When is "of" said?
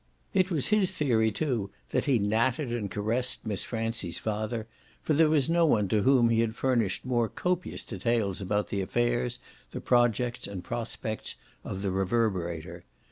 11.63-11.83